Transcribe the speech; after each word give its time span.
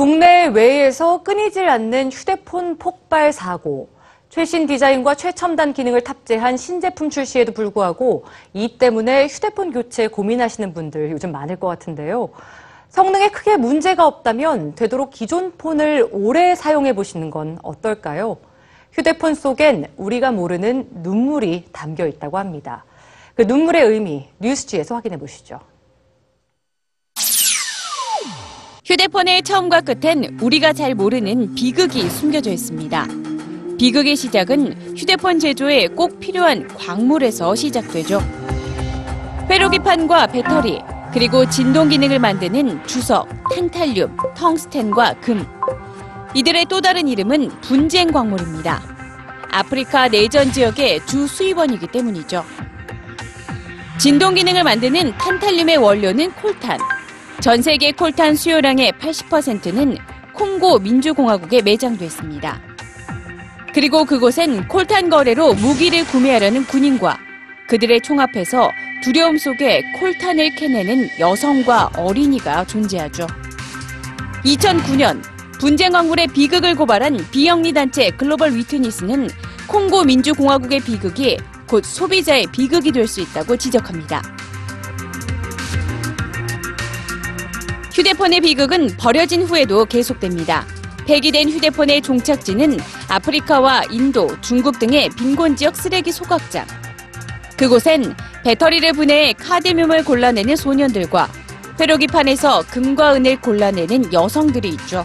국내 0.00 0.46
외에서 0.46 1.24
끊이질 1.24 1.68
않는 1.68 2.12
휴대폰 2.12 2.78
폭발 2.78 3.32
사고. 3.32 3.88
최신 4.28 4.68
디자인과 4.68 5.16
최첨단 5.16 5.72
기능을 5.72 6.02
탑재한 6.02 6.56
신제품 6.56 7.10
출시에도 7.10 7.50
불구하고 7.50 8.24
이 8.54 8.78
때문에 8.78 9.26
휴대폰 9.26 9.72
교체 9.72 10.06
고민하시는 10.06 10.72
분들 10.72 11.10
요즘 11.10 11.32
많을 11.32 11.56
것 11.56 11.66
같은데요. 11.66 12.28
성능에 12.90 13.30
크게 13.30 13.56
문제가 13.56 14.06
없다면 14.06 14.76
되도록 14.76 15.10
기존 15.10 15.50
폰을 15.58 16.08
오래 16.12 16.54
사용해 16.54 16.92
보시는 16.94 17.32
건 17.32 17.58
어떨까요? 17.64 18.36
휴대폰 18.92 19.34
속엔 19.34 19.86
우리가 19.96 20.30
모르는 20.30 20.90
눈물이 20.92 21.70
담겨 21.72 22.06
있다고 22.06 22.38
합니다. 22.38 22.84
그 23.34 23.42
눈물의 23.42 23.82
의미 23.82 24.28
뉴스지에서 24.38 24.94
확인해 24.94 25.16
보시죠. 25.16 25.58
휴대폰의 28.88 29.42
처음과 29.42 29.82
끝엔 29.82 30.38
우리가 30.40 30.72
잘 30.72 30.94
모르는 30.94 31.54
비극이 31.54 32.08
숨겨져 32.08 32.50
있습니다. 32.50 33.06
비극의 33.78 34.16
시작은 34.16 34.96
휴대폰 34.96 35.38
제조에 35.38 35.88
꼭 35.88 36.18
필요한 36.20 36.66
광물에서 36.68 37.54
시작되죠. 37.54 38.18
회로기판과 39.50 40.28
배터리, 40.28 40.80
그리고 41.12 41.46
진동 41.50 41.90
기능을 41.90 42.18
만드는 42.18 42.86
주석, 42.86 43.28
탄탈륨, 43.54 44.16
텅스텐과 44.34 45.20
금. 45.20 45.44
이들의 46.32 46.64
또 46.70 46.80
다른 46.80 47.08
이름은 47.08 47.60
분쟁 47.60 48.10
광물입니다. 48.10 48.82
아프리카 49.50 50.08
내전 50.08 50.50
지역의 50.50 51.04
주 51.04 51.26
수입원이기 51.26 51.88
때문이죠. 51.88 52.42
진동 53.98 54.34
기능을 54.34 54.64
만드는 54.64 55.18
탄탈륨의 55.18 55.76
원료는 55.76 56.32
콜탄. 56.32 56.78
전 57.40 57.62
세계 57.62 57.92
콜탄 57.92 58.34
수요량의 58.34 58.92
80%는 58.92 59.96
콩고 60.34 60.80
민주공화국에 60.80 61.62
매장돼 61.62 62.04
있습니다. 62.06 62.60
그리고 63.74 64.04
그곳엔 64.04 64.66
콜탄 64.66 65.08
거래로 65.08 65.54
무기를 65.54 66.04
구매하려는 66.06 66.64
군인과 66.64 67.18
그들의 67.68 68.00
총앞에서 68.00 68.72
두려움 69.04 69.38
속에 69.38 69.82
콜탄을 70.00 70.56
캐내는 70.56 71.10
여성과 71.20 71.90
어린이가 71.96 72.64
존재하죠. 72.64 73.26
2009년 74.44 75.22
분쟁 75.60 75.92
광물의 75.92 76.28
비극을 76.28 76.74
고발한 76.74 77.18
비영리 77.30 77.72
단체 77.72 78.10
글로벌 78.10 78.54
위트니스는 78.54 79.28
콩고 79.68 80.04
민주공화국의 80.04 80.80
비극이 80.80 81.36
곧 81.68 81.84
소비자의 81.84 82.46
비극이 82.50 82.90
될 82.90 83.06
수 83.06 83.20
있다고 83.20 83.56
지적합니다. 83.56 84.22
휴대폰의 87.98 88.42
비극은 88.42 88.96
버려진 88.96 89.42
후에도 89.42 89.84
계속됩니다. 89.84 90.64
폐기된 91.04 91.50
휴대폰의 91.50 92.00
종착지는 92.00 92.78
아프리카와 93.08 93.82
인도, 93.90 94.40
중국 94.40 94.78
등의 94.78 95.08
빈곤 95.18 95.56
지역 95.56 95.74
쓰레기 95.74 96.12
소각장. 96.12 96.64
그곳엔 97.56 98.14
배터리를 98.44 98.92
분해해 98.92 99.32
카드뮴을 99.32 100.04
골라내는 100.04 100.54
소년들과 100.54 101.28
회로기판에서 101.80 102.66
금과 102.68 103.16
은을 103.16 103.40
골라내는 103.40 104.12
여성들이 104.12 104.68
있죠. 104.68 105.04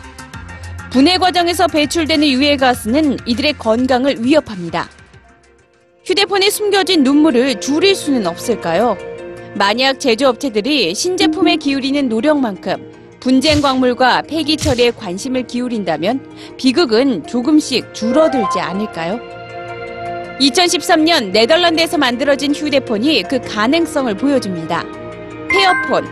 분해 0.92 1.18
과정에서 1.18 1.66
배출되는 1.66 2.28
유해가스는 2.28 3.18
이들의 3.26 3.54
건강을 3.54 4.24
위협합니다. 4.24 4.88
휴대폰에 6.06 6.52
숨겨진 6.52 7.02
눈물을 7.02 7.60
줄일 7.60 7.96
수는 7.96 8.28
없을까요? 8.28 9.13
만약 9.56 10.00
제조업체들이 10.00 10.96
신제품에 10.96 11.58
기울이는 11.58 12.10
노력만큼 12.10 13.20
분쟁 13.20 13.62
광물과 13.62 14.24
폐기 14.24 14.58
처리에 14.58 14.92
관심을 14.92 15.46
기울인다면 15.48 16.56
비극은 16.58 17.26
조금씩 17.28 17.94
줄어들지 17.94 18.60
않을까요? 18.60 19.20
2013년 20.40 21.32
네덜란드에서 21.32 21.98
만들어진 21.98 22.54
휴대폰이 22.54 23.24
그 23.24 23.40
가능성을 23.40 24.14
보여줍니다. 24.18 24.84
페어폰, 25.50 26.06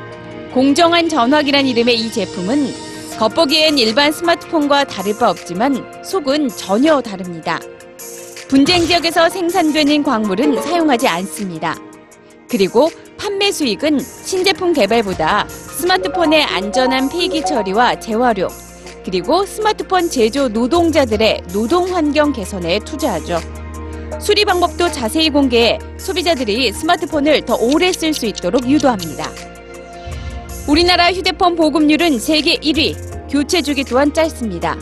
공정한 0.53 1.09
전화기란 1.09 1.65
이름의 1.65 1.95
이 1.95 2.11
제품은 2.11 2.67
겉보기엔 3.17 3.77
일반 3.77 4.11
스마트폰과 4.11 4.85
다를 4.85 5.17
바 5.17 5.31
없지만 5.31 6.03
속은 6.03 6.49
전혀 6.49 7.01
다릅니다. 7.01 7.59
분쟁 8.47 8.85
지역에서 8.85 9.29
생산되는 9.29 10.03
광물은 10.03 10.61
사용하지 10.61 11.07
않습니다. 11.07 11.75
그리고 12.49 12.89
판매 13.41 13.51
수익은 13.51 13.99
신제품 13.99 14.71
개발보다 14.71 15.47
스마트폰의 15.49 16.43
안전한 16.43 17.09
폐기 17.09 17.43
처리와 17.43 17.99
재활용, 17.99 18.47
그리고 19.03 19.43
스마트폰 19.47 20.11
제조 20.11 20.47
노동자들의 20.47 21.41
노동 21.51 21.91
환경 21.91 22.31
개선에 22.31 22.77
투자하죠. 22.85 23.39
수리 24.19 24.45
방법도 24.45 24.91
자세히 24.91 25.31
공개해 25.31 25.79
소비자들이 25.97 26.71
스마트폰을 26.71 27.43
더 27.45 27.55
오래 27.55 27.91
쓸 27.91 28.13
수 28.13 28.27
있도록 28.27 28.69
유도합니다. 28.69 29.31
우리나라 30.67 31.11
휴대폰 31.11 31.55
보급률은 31.55 32.19
세계 32.19 32.57
1위, 32.57 33.27
교체 33.27 33.63
주기 33.63 33.83
또한 33.83 34.13
짧습니다. 34.13 34.77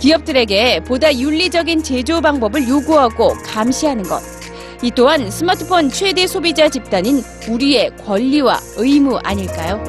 기업들에게 0.00 0.80
보다 0.80 1.16
윤리적인 1.16 1.82
제조 1.82 2.20
방법을 2.20 2.68
요구하고 2.68 3.32
감시하는 3.46 4.02
것. 4.02 4.35
이 4.82 4.90
또한 4.90 5.30
스마트폰 5.30 5.90
최대 5.90 6.26
소비자 6.26 6.68
집단인 6.68 7.22
우리의 7.48 7.96
권리와 8.04 8.60
의무 8.76 9.18
아닐까요? 9.22 9.82